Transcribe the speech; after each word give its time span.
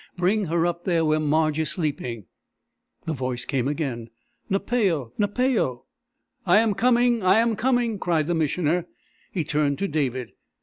Bring 0.17 0.45
her 0.45 0.65
up 0.65 0.83
there, 0.85 1.05
where 1.05 1.19
Marge 1.19 1.59
is 1.59 1.69
sleeping...." 1.69 2.25
The 3.05 3.13
voice 3.13 3.45
came 3.45 3.67
again: 3.67 4.09
"Napao 4.49 5.11
Napao!" 5.19 5.83
"I 6.43 6.57
am 6.57 6.73
coming; 6.73 7.21
I 7.21 7.37
am 7.37 7.55
coming!" 7.55 7.99
cried 7.99 8.25
the 8.25 8.33
Missioner. 8.33 8.87
He 9.31 9.43
turned 9.43 9.77
to 9.77 9.87
David. 9.87 10.31